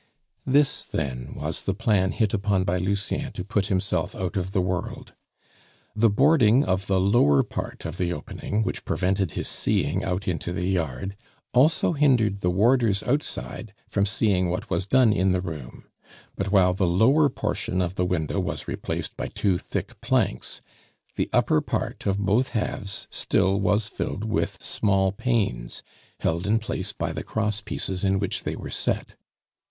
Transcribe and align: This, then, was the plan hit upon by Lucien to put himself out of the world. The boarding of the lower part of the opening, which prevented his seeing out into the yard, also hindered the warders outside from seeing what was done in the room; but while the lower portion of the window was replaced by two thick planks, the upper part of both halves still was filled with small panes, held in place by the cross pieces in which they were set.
This, 0.47 0.83
then, 0.83 1.35
was 1.35 1.65
the 1.65 1.75
plan 1.75 2.11
hit 2.11 2.33
upon 2.33 2.63
by 2.63 2.77
Lucien 2.77 3.31
to 3.33 3.43
put 3.43 3.67
himself 3.67 4.15
out 4.15 4.35
of 4.35 4.51
the 4.51 4.59
world. 4.59 5.13
The 5.95 6.09
boarding 6.09 6.65
of 6.65 6.87
the 6.87 6.99
lower 6.99 7.43
part 7.43 7.85
of 7.85 7.97
the 7.97 8.11
opening, 8.11 8.63
which 8.63 8.83
prevented 8.83 9.33
his 9.33 9.47
seeing 9.47 10.03
out 10.03 10.27
into 10.27 10.53
the 10.53 10.65
yard, 10.65 11.15
also 11.53 11.93
hindered 11.93 12.39
the 12.41 12.49
warders 12.49 13.03
outside 13.03 13.75
from 13.87 14.07
seeing 14.07 14.49
what 14.49 14.71
was 14.71 14.87
done 14.87 15.13
in 15.13 15.33
the 15.33 15.39
room; 15.39 15.83
but 16.35 16.51
while 16.51 16.73
the 16.73 16.87
lower 16.87 17.29
portion 17.29 17.79
of 17.79 17.93
the 17.93 18.03
window 18.03 18.39
was 18.39 18.67
replaced 18.67 19.15
by 19.15 19.27
two 19.27 19.59
thick 19.59 20.01
planks, 20.01 20.61
the 21.15 21.29
upper 21.31 21.61
part 21.61 22.07
of 22.07 22.17
both 22.17 22.49
halves 22.57 23.07
still 23.11 23.59
was 23.61 23.87
filled 23.87 24.23
with 24.23 24.57
small 24.63 25.11
panes, 25.11 25.83
held 26.21 26.47
in 26.47 26.57
place 26.57 26.91
by 26.91 27.13
the 27.13 27.23
cross 27.23 27.61
pieces 27.61 28.03
in 28.03 28.17
which 28.17 28.45
they 28.45 28.55
were 28.55 28.71
set. 28.71 29.13